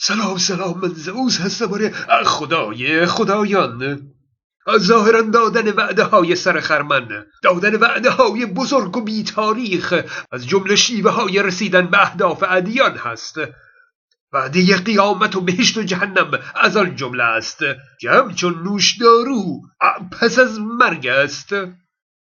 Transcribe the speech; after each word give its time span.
سلام 0.00 0.38
سلام 0.38 0.78
من 0.82 0.88
زئوس 0.88 1.40
هستم 1.40 1.72
آره. 1.72 1.90
خدای 2.24 3.06
خدایان. 3.06 4.10
ظاهرا 4.78 5.22
دادن 5.22 5.72
وعده 5.72 6.04
های 6.04 6.36
سر 6.36 6.60
خرمن 6.60 7.26
دادن 7.42 7.74
وعده 7.74 8.10
های 8.10 8.46
بزرگ 8.46 8.96
و 8.96 9.00
بی 9.00 9.24
تاریخ 9.24 9.94
از 10.32 10.46
جمله 10.46 10.76
شیوه 10.76 11.10
های 11.10 11.42
رسیدن 11.42 11.86
به 11.86 12.02
اهداف 12.02 12.44
ادیان 12.48 12.96
هست. 12.96 13.36
وعده 14.32 14.76
قیامت 14.76 15.36
و 15.36 15.40
بهشت 15.40 15.78
و 15.78 15.82
جهنم 15.82 16.30
از 16.54 16.76
آن 16.76 16.96
جمله 16.96 17.24
است. 17.24 17.58
که 18.00 18.10
همچون 18.10 18.62
نوشدارو 18.62 19.62
پس 20.20 20.38
از 20.38 20.60
مرگ 20.60 21.06
است. 21.06 21.54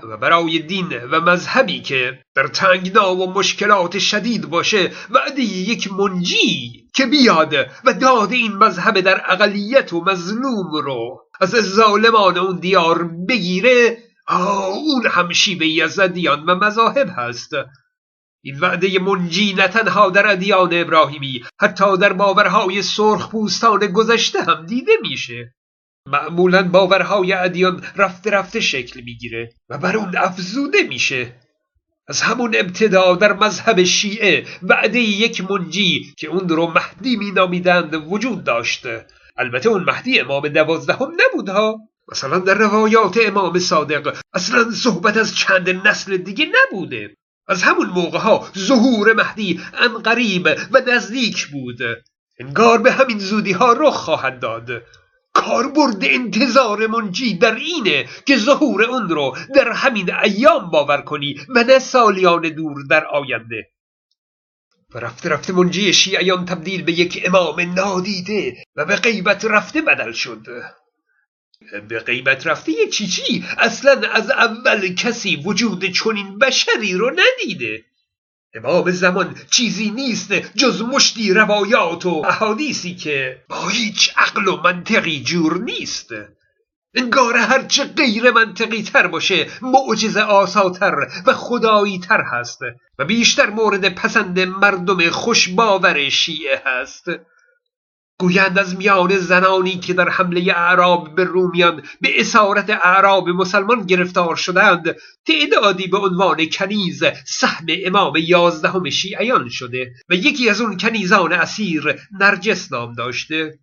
و 0.04 0.16
برای 0.16 0.58
دین 0.58 1.04
و 1.10 1.20
مذهبی 1.20 1.80
که 1.80 2.18
در 2.34 2.46
تنگنا 2.46 3.16
و 3.16 3.32
مشکلات 3.32 3.98
شدید 3.98 4.50
باشه 4.50 4.92
وعده 5.10 5.42
یک 5.42 5.92
منجی 5.92 6.86
که 6.94 7.06
بیاد 7.06 7.54
و 7.84 7.92
داد 7.92 8.32
این 8.32 8.52
مذهب 8.52 9.00
در 9.00 9.22
اقلیت 9.28 9.92
و 9.92 10.04
مظلوم 10.04 10.72
رو 10.84 11.20
از 11.40 11.50
ظالمان 11.50 12.38
اون 12.38 12.60
دیار 12.60 13.04
بگیره 13.04 13.98
اون 14.28 15.06
هم 15.06 15.28
از 15.82 15.98
ادیان 15.98 16.44
و 16.44 16.54
مذاهب 16.54 17.08
هست. 17.16 17.50
این 18.44 18.60
وعده 18.60 18.98
منجی 18.98 19.54
نه 19.54 19.68
تنها 19.68 20.10
در 20.10 20.30
ادیان 20.32 20.68
ابراهیمی 20.72 21.44
حتی 21.60 21.96
در 21.96 22.12
باورهای 22.12 22.82
سرخ 22.82 23.30
پوستان 23.30 23.86
گذشته 23.86 24.42
هم 24.42 24.66
دیده 24.66 24.92
میشه. 25.02 25.54
معمولا 26.06 26.62
باورهای 26.68 27.32
ادیان 27.32 27.84
رفته 27.96 28.30
رفته 28.30 28.60
شکل 28.60 29.00
می‌گیره 29.00 29.52
و 29.68 29.78
بر 29.78 29.96
اون 29.96 30.16
افزوده 30.16 30.82
میشه. 30.82 31.34
از 32.08 32.22
همون 32.22 32.54
ابتدا 32.56 33.14
در 33.14 33.32
مذهب 33.32 33.82
شیعه 33.82 34.46
وعده 34.62 34.98
یک 34.98 35.50
منجی 35.50 36.14
که 36.18 36.28
اون 36.28 36.48
رو 36.48 36.66
مهدی 36.66 37.16
مینامیدند 37.16 37.94
وجود 37.94 38.44
داشته. 38.44 39.06
البته 39.36 39.68
اون 39.68 39.84
مهدی 39.84 40.20
امام 40.20 40.48
دوازدهم 40.48 41.12
نبود 41.12 41.48
ها 41.48 41.80
مثلا 42.12 42.38
در 42.38 42.54
روایات 42.54 43.18
امام 43.22 43.58
صادق 43.58 44.16
اصلا 44.34 44.70
صحبت 44.70 45.16
از 45.16 45.36
چند 45.36 45.70
نسل 45.70 46.16
دیگه 46.16 46.46
نبوده. 46.46 47.16
از 47.48 47.62
همون 47.62 47.86
موقع 47.86 48.18
ها 48.18 48.48
ظهور 48.58 49.12
مهدی 49.12 49.60
قریب 50.04 50.48
و 50.72 50.80
نزدیک 50.86 51.46
بود. 51.46 51.78
انگار 52.40 52.78
به 52.78 52.92
همین 52.92 53.18
زودی 53.18 53.52
ها 53.52 53.72
رخ 53.72 53.94
خواهد 53.94 54.40
داد. 54.40 54.82
کاربرد 55.44 56.04
انتظار 56.04 56.86
منجی 56.86 57.34
در 57.34 57.54
اینه 57.54 58.08
که 58.26 58.36
ظهور 58.36 58.82
اون 58.82 59.08
رو 59.08 59.36
در 59.54 59.72
همین 59.72 60.14
ایام 60.14 60.70
باور 60.70 61.00
کنی 61.00 61.40
و 61.48 61.64
نه 61.64 61.78
سالیان 61.78 62.42
دور 62.42 62.76
در 62.90 63.06
آینده. 63.06 63.68
و 64.94 64.98
رفته 64.98 65.28
رفته 65.28 65.52
منجی 65.52 65.92
شیعیان 65.92 66.44
تبدیل 66.44 66.82
به 66.82 66.92
یک 66.92 67.22
امام 67.24 67.60
نادیده 67.60 68.64
و 68.76 68.84
به 68.84 68.96
غیبت 68.96 69.44
رفته 69.44 69.82
بدل 69.82 70.12
شد. 70.12 70.46
به 71.88 71.98
غیبت 71.98 72.46
رفته 72.46 72.72
چی 72.92 73.06
چی؟ 73.06 73.44
اصلا 73.58 74.10
از 74.12 74.30
اول 74.30 74.94
کسی 74.94 75.36
وجود 75.36 75.84
چنین 75.84 76.38
بشری 76.38 76.92
رو 76.92 77.10
ندیده. 77.10 77.84
امام 78.54 78.90
زمان 78.90 79.34
چیزی 79.50 79.90
نیست 79.90 80.32
جز 80.32 80.82
مشتی 80.82 81.32
روایات 81.32 82.06
و 82.06 82.22
احادیثی 82.28 82.94
که 82.94 83.42
با 83.48 83.68
هیچ 83.68 84.12
عقل 84.16 84.48
و 84.48 84.62
منطقی 84.62 85.22
جور 85.22 85.58
نیست. 85.58 86.08
انگار 86.94 87.36
هرچه 87.36 87.84
غیر 87.84 88.30
منطقی 88.30 88.82
تر 88.82 89.06
باشه 89.06 89.46
معجزه 89.62 90.20
آساتر 90.20 90.94
و 91.26 91.32
خدایی 91.32 91.98
تر 91.98 92.22
هست 92.32 92.60
و 92.98 93.04
بیشتر 93.04 93.50
مورد 93.50 93.94
پسند 93.94 94.40
مردم 94.40 95.10
خوشباور 95.10 96.08
شیعه 96.08 96.62
هست. 96.66 97.04
گویند 98.22 98.58
از 98.58 98.76
میان 98.76 99.18
زنانی 99.18 99.78
که 99.78 99.94
در 99.94 100.08
حمله 100.08 100.52
اعراب 100.56 101.14
به 101.14 101.24
رومیان 101.24 101.82
به 102.00 102.20
اسارت 102.20 102.70
اعراب 102.70 103.28
مسلمان 103.28 103.86
گرفتار 103.86 104.36
شدند 104.36 104.96
تعدادی 105.26 105.86
به 105.86 105.98
عنوان 105.98 106.46
کنیز 106.46 107.04
سهم 107.26 107.66
امام 107.68 108.12
یازدهم 108.16 108.90
شیعیان 108.90 109.48
شده 109.48 109.92
و 110.08 110.14
یکی 110.14 110.50
از 110.50 110.60
اون 110.60 110.76
کنیزان 110.76 111.32
اسیر 111.32 111.94
نرجس 112.20 112.72
نام 112.72 112.94
داشته. 112.94 113.58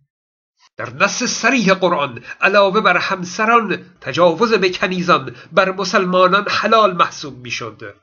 در 0.76 0.94
نص 0.94 1.22
سریح 1.24 1.74
قرآن 1.74 2.22
علاوه 2.40 2.80
بر 2.80 2.96
همسران 2.96 3.78
تجاوز 4.00 4.52
به 4.52 4.70
کنیزان 4.70 5.34
بر 5.52 5.72
مسلمانان 5.72 6.44
حلال 6.48 6.96
محسوب 6.96 7.38
می 7.38 7.50
شد 7.50 7.94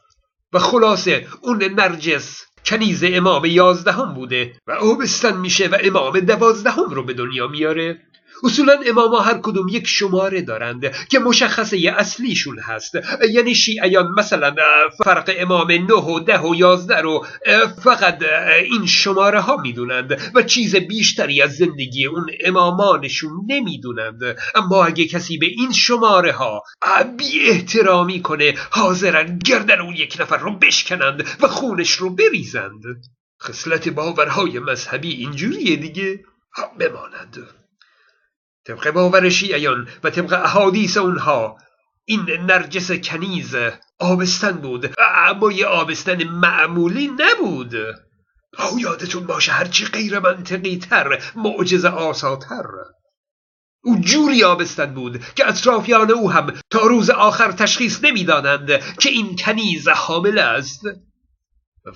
و 0.53 0.59
خلاصه 0.59 1.27
اون 1.41 1.63
نرجس 1.63 2.46
کنیز 2.65 3.03
امام 3.07 3.45
یازدهم 3.45 4.13
بوده 4.13 4.51
و 4.67 4.71
آبستن 4.71 5.37
میشه 5.37 5.67
و 5.67 5.77
امام 5.83 6.19
دوازدهم 6.19 6.89
رو 6.89 7.03
به 7.03 7.13
دنیا 7.13 7.47
میاره. 7.47 7.97
اصولا 8.43 8.79
اماما 8.85 9.19
هر 9.19 9.39
کدوم 9.43 9.67
یک 9.67 9.87
شماره 9.87 10.41
دارند 10.41 11.07
که 11.09 11.19
مشخصه 11.19 11.93
اصلیشون 11.97 12.59
هست. 12.59 12.93
یعنی 13.31 13.55
شیعیان 13.55 14.07
مثلا 14.17 14.55
فرق 15.03 15.35
امام 15.37 15.71
نه 15.71 15.93
و 15.93 16.19
ده 16.19 16.39
و 16.39 16.55
یازده 16.55 17.01
رو 17.01 17.25
فقط 17.83 18.23
این 18.63 18.85
شماره 18.85 19.39
ها 19.39 19.57
می‌دونند 19.57 20.31
و 20.35 20.43
چیز 20.43 20.75
بیشتری 20.75 21.41
از 21.41 21.55
زندگی 21.55 22.05
اون 22.05 22.25
امامانشون 22.45 23.31
نمی‌دونند. 23.47 24.21
اما 24.55 24.85
اگه 24.85 25.05
کسی 25.05 25.37
به 25.37 25.45
این 25.45 25.71
شماره 25.71 26.31
ها 26.31 26.63
بی 27.17 27.49
احترامی 27.49 28.21
کنه 28.21 28.53
حاضرن 28.71 29.39
گردن 29.39 29.79
اون 29.81 29.95
یک 29.95 30.17
نفر 30.19 30.37
رو 30.37 30.51
بشکنند 30.51 31.27
و 31.41 31.47
خونش 31.47 31.91
رو 31.91 32.09
بریزند. 32.09 32.46
خصلت 33.43 33.89
باورهای 33.89 34.59
مذهبی 34.59 35.11
اینجوریه 35.11 35.75
دیگه. 35.75 36.23
بمانند. 36.79 37.47
طبق 38.65 38.91
باور 38.91 39.29
شیعیان 39.29 39.87
و 40.03 40.09
طبق 40.09 40.33
احادیث 40.33 40.97
اونها 40.97 41.57
این 42.05 42.21
نرجس 42.21 42.91
کنیز 42.91 43.55
آبستن 43.99 44.51
بود. 44.51 44.93
اما 44.99 45.51
یه 45.51 45.65
آبستن 45.65 46.23
معمولی 46.23 47.07
نبود. 47.07 47.75
او 48.59 48.79
یادتون 48.79 49.25
باشه 49.25 49.51
هرچی 49.51 49.85
غیر 49.85 50.19
منطقی 50.19 50.77
تر 50.77 51.23
معجزه 51.35 51.89
آساتر. 51.89 52.65
او 53.83 53.99
جوری 53.99 54.43
آبستن 54.43 54.93
بود 54.93 55.23
که 55.35 55.47
اطرافیان 55.47 56.11
او 56.11 56.31
هم 56.31 56.53
تا 56.69 56.79
روز 56.79 57.09
آخر 57.09 57.51
تشخیص 57.51 58.03
نمی‌دادند 58.03 58.97
که 58.99 59.09
این 59.09 59.35
کنیز 59.35 59.87
حامل 59.87 60.37
است. 60.37 60.81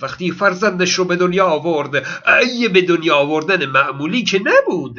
وقتی 0.02 0.30
فرزندش 0.30 0.94
رو 0.94 1.04
به 1.04 1.16
دنیا 1.16 1.46
آورد 1.46 2.06
ای 2.42 2.68
به 2.68 2.82
دنیا 2.82 3.16
آوردن 3.16 3.66
معمولی 3.66 4.22
که 4.22 4.40
نبود. 4.44 4.96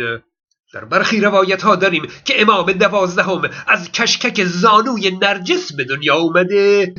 در 0.74 0.86
برخی 0.86 1.22
روایت 1.22 1.62
ها 1.62 1.76
داریم 1.76 2.08
که 2.26 2.42
امام 2.42 2.72
دوازدهم 2.72 3.50
از 3.68 3.92
کشکک 3.92 4.44
زانوی 4.44 5.12
نرجس 5.22 5.74
به 5.74 5.84
دنیا 5.84 6.16
اومده. 6.16 6.94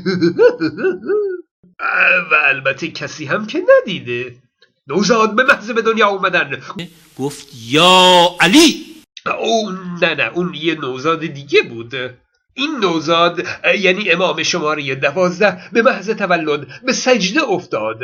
و 2.31 2.35
البته 2.45 2.89
کسی 2.89 3.25
هم 3.25 3.47
که 3.47 3.63
ندیده. 3.81 4.37
نوزاد 4.87 5.37
به 5.37 5.45
محض 5.45 5.71
به 5.71 5.83
دنیا 5.83 6.09
اومدن. 6.09 6.63
گفت 7.19 7.49
یا 7.69 8.29
علی! 8.41 8.85
اون 9.39 9.79
نه 10.03 10.15
نه 10.15 10.31
اون 10.35 10.55
یه 10.55 10.75
نوزاد 10.75 11.21
دیگه 11.21 11.63
بود. 11.63 11.95
این 12.55 12.77
نوزاد 12.81 13.47
یعنی 13.81 14.11
امام 14.11 14.43
شماره 14.43 14.95
دوازده 14.95 15.59
به 15.73 15.83
محض 15.83 16.11
تولد 16.11 16.67
به 16.85 16.93
سجده 16.93 17.43
افتاد. 17.49 17.99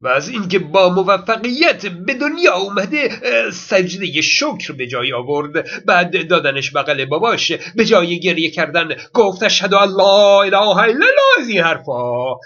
و 0.00 0.08
از 0.08 0.28
اینکه 0.28 0.58
با 0.58 0.88
موفقیت 0.88 1.86
به 1.86 2.14
دنیا 2.14 2.54
اومده 2.54 3.10
سجده 3.50 4.20
شکر 4.20 4.72
به 4.78 4.86
جای 4.86 5.12
آورد. 5.12 5.84
بعد 5.86 6.28
دادنش 6.28 6.76
بغل 6.76 7.04
باباش 7.04 7.52
به 7.76 7.84
جای 7.84 8.20
گریه 8.20 8.50
کردن 8.50 8.88
گفت 9.14 9.42
اشهد 9.42 9.74
الله 9.74 10.38
اله 10.38 10.68
الا 10.68 10.86
الله 10.86 11.40
از 11.40 11.48
این 11.48 11.60
حرفا. 11.60 12.34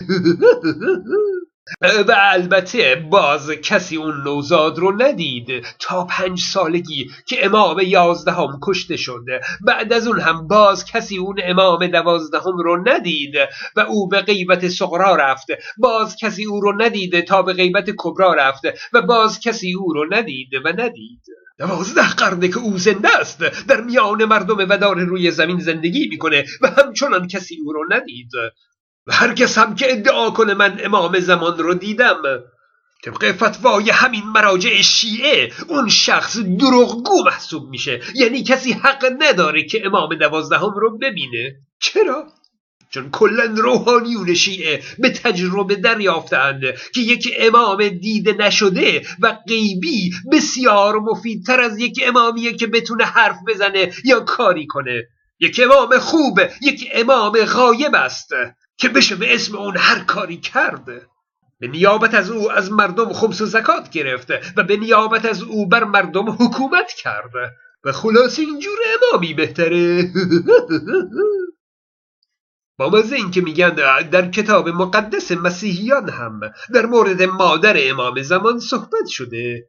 و 1.80 2.14
البته 2.16 3.06
باز 3.10 3.50
کسی 3.50 3.96
اون 3.96 4.22
نوزاد 4.24 4.78
رو 4.78 5.02
ندید 5.02 5.66
تا 5.78 6.04
پنج 6.04 6.40
سالگی 6.40 7.10
که 7.26 7.46
امام 7.46 7.80
یازدهم 7.80 8.58
کشته 8.62 8.96
شده 8.96 9.40
بعد 9.60 9.92
از 9.92 10.06
اون 10.06 10.20
هم 10.20 10.48
باز 10.48 10.84
کسی 10.84 11.18
اون 11.18 11.36
امام 11.44 11.86
دوازدهم 11.86 12.56
رو 12.58 12.88
ندید 12.88 13.34
و 13.76 13.80
او 13.80 14.08
به 14.08 14.22
غیبت 14.22 14.68
سقرا 14.68 15.16
رفت. 15.16 15.46
باز 15.78 16.16
کسی 16.16 16.44
او 16.44 16.60
رو 16.60 16.82
ندید 16.82 17.20
تا 17.20 17.42
به 17.42 17.52
غیبت 17.52 17.90
کبرا 17.98 18.34
رفت 18.34 18.62
و 18.92 19.02
باز 19.02 19.40
کسی 19.40 19.74
او 19.74 19.92
رو 19.92 20.14
ندید 20.14 20.54
و 20.64 20.68
ندید. 20.68 21.22
دوازده 21.58 22.14
قرنه 22.14 22.48
که 22.48 22.58
او 22.58 22.78
زنده 22.78 23.18
است 23.18 23.44
در 23.68 23.80
میان 23.80 24.24
مردم 24.24 24.58
و 24.58 24.76
دار 24.76 24.98
روی 24.98 25.30
زمین 25.30 25.58
زندگی 25.58 26.08
می‌کنه 26.08 26.44
و 26.62 26.66
همچنان 26.66 27.28
کسی 27.28 27.56
او 27.64 27.72
رو 27.72 27.84
ندید. 27.90 28.30
و 29.06 29.12
هر 29.12 29.34
کس 29.34 29.58
هم 29.58 29.74
که 29.74 29.92
ادعا 29.92 30.30
کنه 30.30 30.54
من 30.54 30.80
امام 30.84 31.18
زمان 31.18 31.58
رو 31.58 31.74
دیدم. 31.74 32.22
طبق 33.04 33.32
فتوای 33.32 33.90
همین 33.90 34.24
مراجع 34.24 34.82
شیعه 34.82 35.52
اون 35.68 35.88
شخص 35.88 36.38
دروغگو 36.38 37.24
محسوب 37.24 37.70
میشه. 37.70 38.00
یعنی 38.14 38.42
کسی 38.42 38.72
حق 38.72 39.12
نداره 39.18 39.64
که 39.64 39.86
امام 39.86 40.14
دوازدهم 40.14 40.74
رو 40.76 40.98
ببینه. 40.98 41.56
چرا؟ 41.80 42.26
چون 42.90 43.10
کلا 43.10 43.44
روحانیون 43.56 44.34
شیعه 44.34 44.82
به 44.98 45.10
تجربه 45.10 45.74
دریافتند 45.74 46.60
که 46.94 47.00
یک 47.00 47.34
امام 47.38 47.88
دیده 47.88 48.32
نشده 48.32 49.06
و 49.20 49.38
غیبی 49.48 50.10
بسیار 50.32 50.96
مفیدتر 50.98 51.60
از 51.60 51.78
یک 51.78 52.00
امامیه 52.06 52.52
که 52.52 52.66
بتونه 52.66 53.04
حرف 53.04 53.36
بزنه 53.48 53.92
یا 54.04 54.20
کاری 54.20 54.66
کنه. 54.66 55.02
یک 55.40 55.60
امام 55.64 55.98
خوب 55.98 56.40
یک 56.62 56.88
امام 56.92 57.44
غایب 57.44 57.94
است. 57.94 58.28
که 58.76 58.88
بشه 58.88 59.16
به 59.16 59.34
اسم 59.34 59.56
اون 59.56 59.76
هر 59.76 60.04
کاری 60.04 60.36
کرد 60.36 60.84
به 61.58 61.68
نیابت 61.68 62.14
از 62.14 62.30
او 62.30 62.52
از 62.52 62.72
مردم 62.72 63.12
خمس 63.12 63.40
و 63.40 63.46
زکات 63.46 63.90
گرفت 63.90 64.30
و 64.56 64.62
به 64.62 64.76
نیابت 64.76 65.24
از 65.24 65.42
او 65.42 65.68
بر 65.68 65.84
مردم 65.84 66.30
حکومت 66.30 66.92
کرد 66.92 67.30
و 67.84 67.92
خلاص 67.92 68.38
اینجور 68.38 68.78
امامی 68.94 69.34
بهتره. 69.34 70.02
با 72.78 72.90
مزه 72.90 73.16
این 73.16 73.30
که 73.30 73.40
میگن 73.40 73.70
در 74.10 74.30
کتاب 74.30 74.68
مقدس 74.68 75.32
مسیحیان 75.32 76.08
هم 76.10 76.40
در 76.74 76.86
مورد 76.86 77.22
مادر 77.22 77.74
امام 77.78 78.22
زمان 78.22 78.60
صحبت 78.60 79.06
شده. 79.08 79.68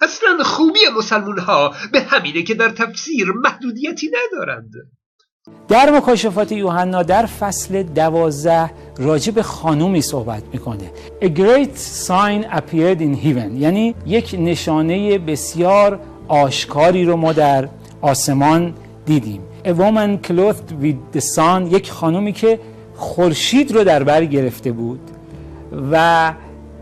اصلا 0.00 0.44
خوبی 0.44 0.80
مسلمون 0.96 1.38
ها 1.38 1.74
به 1.92 2.00
همینه 2.00 2.42
که 2.42 2.54
در 2.54 2.68
تفسیر 2.68 3.32
محدودیتی 3.32 4.10
ندارند. 4.10 4.72
در 5.68 5.90
مکاشفات 5.90 6.52
یوحنا 6.52 7.02
در 7.02 7.26
فصل 7.26 7.82
دوازده 7.82 8.70
راجع 8.98 9.32
به 9.32 9.42
خانومی 9.42 10.00
صحبت 10.00 10.42
می‌کنه. 10.52 10.90
A 11.22 11.24
great 11.24 11.76
sign 12.06 12.56
appeared 12.56 13.00
in 13.00 13.24
heaven. 13.24 13.58
یعنی 13.58 13.94
یک 14.06 14.36
نشانه 14.38 15.18
بسیار 15.18 16.00
آشکاری 16.28 17.04
رو 17.04 17.16
ما 17.16 17.32
در 17.32 17.68
آسمان 18.00 18.74
دیدیم. 19.06 19.40
A 19.64 19.68
woman 19.68 20.28
clothed 20.28 20.84
with 20.84 21.18
the 21.18 21.20
sun 21.36 21.72
یک 21.72 21.92
خانومی 21.92 22.32
که 22.32 22.58
خورشید 22.94 23.72
رو 23.72 23.84
در 23.84 24.02
بر 24.02 24.24
گرفته 24.24 24.72
بود 24.72 25.00
و 25.92 26.32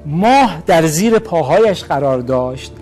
ماه 0.06 0.62
در 0.67 0.87
زیر 0.87 1.19
پاهایش 1.19 1.85
قرار 1.85 2.19
داشت 2.19 2.73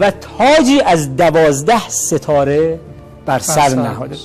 و 0.00 0.10
تاجی 0.10 0.80
از 0.80 1.16
دوازده 1.16 1.88
ستاره 1.88 2.80
بر 3.26 3.38
سر 3.38 3.74
نهاده 3.74 4.16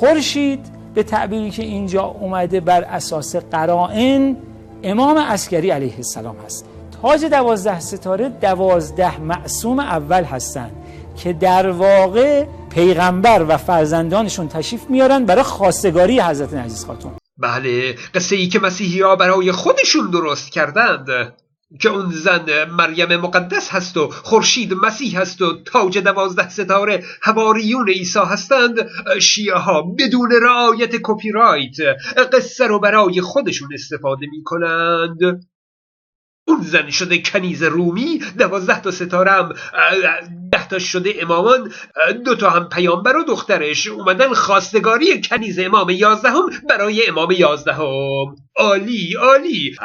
خورشید 0.00 0.66
به 0.94 1.02
تعبیری 1.02 1.50
که 1.50 1.62
اینجا 1.62 2.02
اومده 2.02 2.60
بر 2.60 2.84
اساس 2.84 3.36
قرائن 3.36 4.36
امام 4.82 5.18
عسکری 5.18 5.70
علیه 5.70 5.96
السلام 5.96 6.36
هست. 6.46 6.64
تاج 7.02 7.24
دوازده 7.24 7.80
ستاره 7.80 8.28
دوازده 8.28 9.20
معصوم 9.20 9.78
اول 9.78 10.24
هستند 10.24 10.72
که 11.16 11.32
در 11.32 11.70
واقع 11.70 12.46
پیغمبر 12.70 13.46
و 13.48 13.56
فرزندانشون 13.56 14.48
تشریف 14.48 14.90
میارن 14.90 15.24
برای 15.24 15.42
خواستگاری 15.42 16.20
حضرت 16.20 16.54
نجیز 16.54 16.84
خاتون 16.84 17.12
بله 17.38 17.94
قصه 18.14 18.36
ای 18.36 18.48
که 18.48 18.58
مسیحی 18.58 19.00
ها 19.00 19.16
برای 19.16 19.52
خودشون 19.52 20.10
درست 20.10 20.52
کردند. 20.52 21.32
که 21.78 21.88
اون 21.88 22.10
زن 22.10 22.64
مریم 22.70 23.16
مقدس 23.16 23.68
هست 23.70 23.96
و 23.96 24.08
خورشید 24.08 24.74
مسیح 24.74 25.20
هست 25.20 25.42
و 25.42 25.62
تاج 25.64 25.98
دوازده 25.98 26.48
ستاره 26.48 27.04
هواریون 27.22 27.88
عیسی 27.88 28.18
هستند 28.18 28.88
شیعه 29.20 29.56
ها 29.56 29.82
بدون 29.98 30.30
رعایت 30.42 30.96
کپی 31.02 31.30
رایت 31.30 31.76
قصه 32.32 32.66
رو 32.66 32.80
برای 32.80 33.20
خودشون 33.20 33.68
استفاده 33.74 34.26
می 34.26 34.42
کنند 34.44 35.18
اون 36.50 36.62
زن 36.62 36.90
شده 36.90 37.22
کنیز 37.22 37.62
رومی 37.62 38.18
دوازده 38.38 38.80
تا 38.80 38.90
ستاره 38.90 39.30
هم 39.30 39.54
ده 40.52 40.68
تا 40.68 40.78
شده 40.78 41.14
امامان 41.20 41.72
دو 42.24 42.34
تا 42.34 42.50
هم 42.50 42.68
پیامبر 42.68 43.16
و 43.16 43.24
دخترش 43.24 43.86
اومدن 43.86 44.34
خواستگاری 44.34 45.20
کنیز 45.20 45.58
امام 45.58 45.90
یازدهم 45.90 46.42
برای 46.68 47.06
امام 47.06 47.30
یازدهم. 47.30 48.36
عالی 48.56 49.14
عالی. 49.14 49.76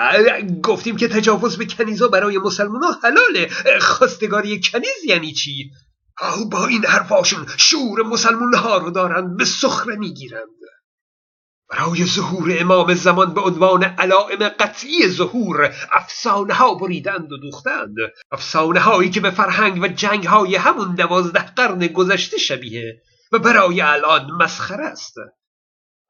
گفتیم 0.63 0.95
که 0.95 1.07
تجاوز 1.07 1.57
به 1.57 1.65
کنیزا 1.65 2.07
برای 2.07 2.37
مسلمان 2.37 2.83
ها 2.83 2.99
حلاله 3.03 3.49
خواستگاری 3.79 4.61
کنیز 4.71 5.05
یعنی 5.07 5.33
چی؟ 5.33 5.71
با 6.51 6.67
این 6.67 6.85
حرفاشون 6.85 7.45
شعور 7.57 8.03
مسلمان 8.03 8.53
ها 8.53 8.77
رو 8.77 8.91
دارن 8.91 9.35
به 9.37 9.45
سخره 9.45 9.95
می‌گیرند. 9.95 10.49
برای 11.69 12.05
ظهور 12.05 12.55
امام 12.59 12.93
زمان 12.93 13.33
به 13.33 13.41
عنوان 13.41 13.83
علائم 13.83 14.49
قطعی 14.49 15.07
ظهور 15.07 15.75
افسانه 15.91 16.53
ها 16.53 16.75
بریدند 16.75 17.31
و 17.31 17.37
دوختند. 17.37 17.95
افسانه 18.31 18.79
هایی 18.79 19.09
که 19.09 19.19
به 19.19 19.31
فرهنگ 19.31 19.83
و 19.83 19.87
جنگ 19.87 20.27
های 20.27 20.55
همون 20.55 20.95
دوازده 20.95 21.45
قرن 21.55 21.87
گذشته 21.87 22.37
شبیه 22.37 23.01
و 23.31 23.39
برای 23.39 23.81
الان 23.81 24.31
مسخره 24.31 24.85
است. 24.85 25.15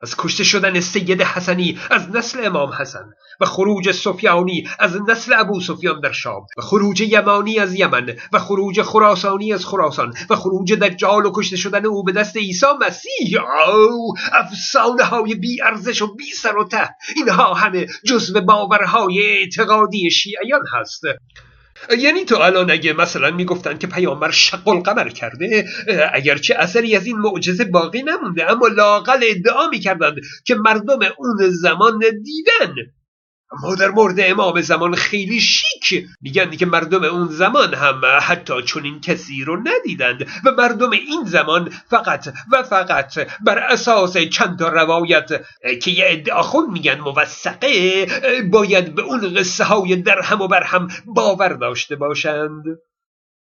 از 0.05 0.15
کشته 0.17 0.43
شدن 0.43 0.79
سید 0.79 1.21
حسنی 1.21 1.79
از 1.91 2.09
نسل 2.09 2.45
امام 2.45 2.69
حسن 2.69 3.05
و 3.39 3.45
خروج 3.45 3.91
سفیانی 3.91 4.69
از 4.79 4.97
نسل 5.09 5.33
ابو 5.37 5.61
سفیان 5.61 5.99
در 5.99 6.11
شام 6.11 6.45
و 6.57 6.61
خروج 6.61 7.01
یمانی 7.01 7.59
از 7.59 7.75
یمن 7.75 8.13
و 8.33 8.39
خروج 8.39 8.81
خراسانی 8.81 9.53
از 9.53 9.65
خراسان 9.65 10.13
و 10.29 10.35
خروج 10.35 10.73
دجال 10.73 11.25
و 11.25 11.31
کشته 11.35 11.57
شدن 11.57 11.85
او 11.85 12.03
به 12.03 12.11
دست 12.11 12.37
عیسی 12.37 12.65
مسیح. 12.81 13.41
او 13.67 14.13
افسانه 14.33 15.03
های 15.03 15.35
بی 15.35 15.61
ارزش 15.61 16.01
و 16.01 16.15
بی 16.15 16.31
سر 16.31 16.57
و 16.57 16.63
ته 16.63 16.89
اینها 17.15 17.53
همه 17.53 17.85
جزو 18.05 18.41
باورهای 18.41 19.21
اعتقادی 19.21 20.11
شیعیان 20.11 20.61
هست. 20.79 21.01
یعنی 21.97 22.25
تو 22.25 22.35
الان 22.35 22.71
اگه 22.71 22.93
مثلا 22.93 23.31
می‌گفتن 23.31 23.77
که 23.77 23.87
پیامبر 23.87 24.31
شق 24.31 24.67
القمر 24.67 25.09
کرده 25.09 25.65
اگرچه 26.13 26.55
اثری 26.55 26.95
از 26.95 27.05
این 27.05 27.17
معجزه 27.17 27.65
باقی 27.65 28.03
نمونده 28.03 28.51
اما 28.51 28.67
لاقل 28.67 29.19
ادعا 29.23 29.69
می‌کردند 29.69 30.15
که 30.45 30.55
مردم 30.55 30.99
اون 31.17 31.49
زمان 31.49 31.99
دیدن. 31.99 32.75
اما 33.63 33.75
در 33.75 33.89
مورد 33.89 34.15
امام 34.19 34.61
زمان 34.61 34.95
خیلی 34.95 35.39
شیک. 35.39 36.07
میگن 36.21 36.51
که 36.51 36.65
مردم 36.65 37.03
اون 37.03 37.27
زمان 37.27 37.73
هم 37.73 38.01
حتی 38.21 38.53
چنین 38.61 39.01
کسی 39.01 39.43
رو 39.43 39.57
ندیدند 39.63 40.27
و 40.45 40.51
مردم 40.51 40.91
این 40.91 41.23
زمان 41.25 41.69
فقط 41.89 42.27
و 42.51 42.63
فقط 42.63 43.19
بر 43.45 43.59
اساس 43.59 44.17
چند 44.17 44.59
تا 44.59 44.69
روایت 44.69 45.29
که 45.81 45.91
یه 45.91 46.05
ادعاخون 46.07 46.71
میگن 46.71 46.99
موثقه 46.99 48.07
باید 48.51 48.95
به 48.95 49.01
اون 49.01 49.33
قصه 49.33 49.63
های 49.63 49.95
درهم 49.95 50.41
و 50.41 50.47
برهم 50.47 50.87
باور 51.05 51.53
داشته 51.53 51.95
باشند. 51.95 52.63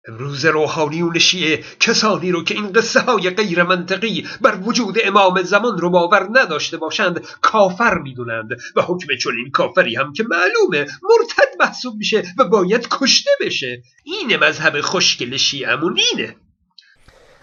امروز 0.08 0.44
روحانیون 0.44 1.18
شیعه 1.18 1.64
کسانی 1.80 2.32
رو 2.32 2.44
که 2.44 2.54
این 2.54 2.72
قصه 2.72 3.00
های 3.00 3.30
غیر 3.30 3.62
منطقی 3.62 4.26
بر 4.40 4.58
وجود 4.62 4.98
امام 5.04 5.42
زمان 5.42 5.78
رو 5.78 5.90
باور 5.90 6.28
نداشته 6.32 6.76
باشند 6.76 7.20
کافر 7.40 7.98
می‌دونند. 7.98 8.52
و 8.76 8.82
حکم 8.82 9.16
چنین 9.16 9.50
کافری 9.52 9.96
هم 9.96 10.12
که 10.12 10.24
معلومه 10.28 10.90
مرتد 11.02 11.48
محسوب 11.60 11.94
میشه 11.96 12.22
و 12.38 12.44
باید 12.44 12.88
کشته 12.90 13.30
بشه. 13.40 13.82
این 14.04 14.36
مذهب 14.36 14.80
خوشگل 14.80 15.36
شیعمون 15.36 15.98
اینه. 16.12 16.36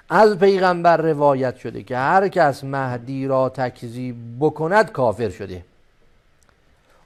از 0.09 0.39
پیغمبر 0.39 0.97
روایت 0.97 1.57
شده 1.57 1.83
که 1.83 1.97
هر 1.97 2.27
کس 2.27 2.63
مهدی 2.63 3.27
را 3.27 3.49
تکذیب 3.49 4.15
بکند 4.39 4.91
کافر 4.91 5.29
شده. 5.29 5.65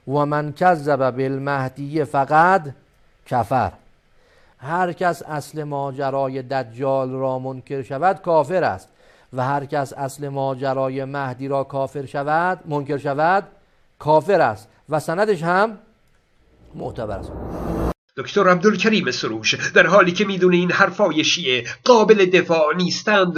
و 0.08 0.26
من 0.26 0.52
کذب 0.52 1.10
بالمهدی 1.10 2.04
فقط 2.04 2.62
کفر. 3.26 3.72
هر 4.60 4.92
کس 4.92 5.22
اصل 5.22 5.62
ماجرای 5.64 6.42
دجال 6.42 7.10
را 7.10 7.38
منکر 7.38 7.82
شود 7.82 8.22
کافر 8.22 8.64
است 8.64 8.88
و 9.32 9.44
هر 9.44 9.64
کس 9.64 9.92
اصل 9.92 10.28
ماجرای 10.28 11.04
مهدی 11.04 11.48
را 11.48 11.64
کافر 11.64 12.06
شود 12.06 12.58
منکر 12.66 12.98
شود 12.98 13.44
کافر 13.98 14.40
است 14.40 14.68
و 14.88 15.00
سندش 15.00 15.42
هم 15.42 15.78
معتبر 16.74 17.18
است. 17.18 17.32
دکتر 18.16 18.48
عبدالکریم 18.48 19.10
سروش 19.10 19.54
در 19.54 19.86
حالی 19.86 20.12
که 20.12 20.24
می‌دونه 20.24 20.56
این 20.56 20.72
حرفای 20.72 21.24
شیعه 21.24 21.64
قابل 21.84 22.26
دفاع 22.26 22.76
نیستند 22.76 23.34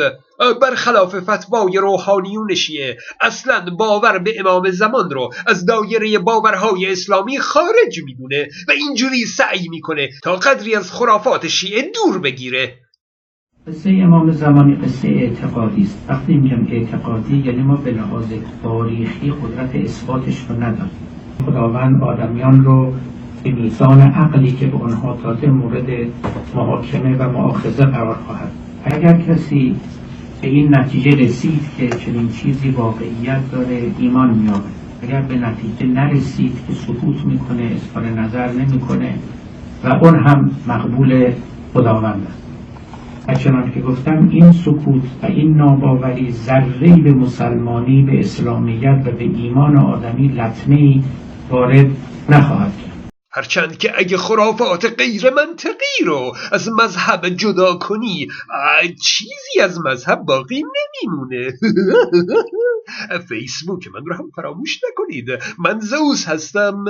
برخلاف 0.62 1.14
فتوای 1.20 1.78
روحانیون 1.78 2.54
شیعه 2.54 2.96
اصلا 3.20 3.64
باور 3.78 4.18
به 4.18 4.40
امام 4.40 4.70
زمان 4.70 5.10
رو 5.10 5.32
از 5.46 5.66
دایره 5.66 6.18
باورهای 6.18 6.92
اسلامی 6.92 7.38
خارج 7.38 8.00
می‌دونه 8.04 8.48
و 8.68 8.72
اینجوری 8.72 9.24
سعی 9.24 9.68
می‌کنه 9.68 10.08
تا 10.22 10.36
قدری 10.36 10.74
از 10.74 10.92
خرافات 10.92 11.48
شیعه 11.48 11.90
دور 11.94 12.18
بگیره. 12.18 12.74
قصه 13.66 13.90
امام 13.90 14.30
زمانی 14.30 14.76
قصه 14.76 15.08
اعتقادی 15.08 15.82
است. 15.82 15.98
وقتی 16.08 16.34
میگم 16.34 16.66
اعتقادی 16.70 17.36
یعنی 17.46 17.62
ما 17.62 17.76
به 17.76 17.90
لحاظ 17.90 18.24
تاریخی 18.62 19.30
قدرت 19.42 19.74
اثباتش 19.74 20.36
رو 20.48 20.54
نداریم. 20.54 21.08
خداوند 21.46 22.02
آدمیان 22.02 22.64
رو 22.64 22.94
میزان 23.50 24.00
عقلی 24.00 24.52
که 24.52 24.66
به 24.66 24.78
آنها 24.78 25.16
داده 25.24 25.50
مورد 25.50 25.86
محاکمه 26.54 27.16
و 27.16 27.28
معاخذه 27.32 27.84
قرار 27.84 28.14
خواهد. 28.14 28.50
اگر 28.84 29.20
کسی 29.20 29.76
به 30.42 30.48
این 30.48 30.76
نتیجه 30.76 31.10
رسید 31.10 31.60
که 31.76 31.88
چنین 31.88 32.28
چیزی 32.28 32.70
واقعیت 32.70 33.50
داره 33.52 33.90
ایمان 33.98 34.38
میابه 34.38 34.62
اگر 35.02 35.20
به 35.20 35.34
نتیجه 35.34 35.86
نرسید 35.86 36.52
که 36.66 36.72
سکوت 36.72 37.24
می‌کنه 37.24 37.62
اظهار 37.62 38.20
نظر 38.20 38.52
نمی‌کنه 38.52 39.14
و 39.84 39.88
اون 39.88 40.26
هم 40.26 40.50
مقبول 40.68 41.32
خداوند 41.74 42.26
است. 42.28 42.42
و 43.28 43.34
چنان 43.34 43.70
که 43.70 43.80
گفتم 43.80 44.28
این 44.30 44.52
سکوت 44.52 45.02
و 45.22 45.26
این 45.26 45.56
ناباوری 45.56 46.30
ذره 46.30 46.96
به 46.96 47.14
مسلمانی 47.14 48.02
به 48.02 48.18
اسلامیت 48.18 49.02
و 49.06 49.10
به 49.10 49.24
ایمان 49.24 49.76
آدمی 49.76 50.28
لطمه 50.28 51.00
وارد 51.50 51.86
نخواهد 52.28 52.72
کرد. 52.78 52.91
هرچند 53.34 53.78
که 53.78 53.92
اگه 53.98 54.16
خرافات 54.16 54.84
غیر 54.84 55.30
منطقی 55.30 56.04
رو 56.04 56.36
از 56.52 56.68
مذهب 56.68 57.28
جدا 57.28 57.74
کنی 57.74 58.28
چیزی 59.02 59.60
از 59.62 59.80
مذهب 59.80 60.18
باقی 60.18 60.62
نمیمونه. 60.62 61.52
فیسبوک 63.28 63.88
من 63.88 64.04
رو 64.06 64.14
هم 64.14 64.30
فراموش 64.36 64.80
نکنید. 64.90 65.26
من 65.58 65.80
زوس 65.80 66.28
هستم. 66.28 66.84